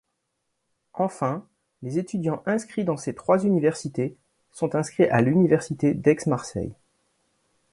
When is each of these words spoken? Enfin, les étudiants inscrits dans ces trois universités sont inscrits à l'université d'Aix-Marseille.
Enfin, 0.95 1.47
les 1.83 1.99
étudiants 1.99 2.41
inscrits 2.47 2.85
dans 2.85 2.97
ces 2.97 3.13
trois 3.13 3.45
universités 3.45 4.17
sont 4.51 4.73
inscrits 4.73 5.03
à 5.05 5.21
l'université 5.21 5.93
d'Aix-Marseille. 5.93 6.73